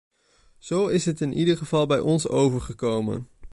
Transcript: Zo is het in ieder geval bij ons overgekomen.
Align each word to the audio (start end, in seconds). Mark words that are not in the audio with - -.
Zo 0.57 0.87
is 0.87 1.05
het 1.05 1.21
in 1.21 1.33
ieder 1.33 1.57
geval 1.57 1.85
bij 1.85 1.99
ons 1.99 2.27
overgekomen. 2.27 3.27